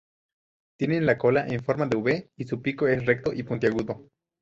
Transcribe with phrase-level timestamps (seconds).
[0.79, 4.07] Tienen la cola en forma de "V" y su pico es recto y puntiagudo.